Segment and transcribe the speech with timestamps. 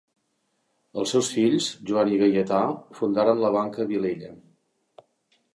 [1.01, 2.63] Els seus fills, Joan i Gaietà,
[3.01, 4.33] fundaren la Banca Vilella.